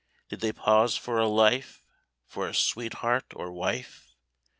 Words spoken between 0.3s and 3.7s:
they pause for a life, For a sweetheart or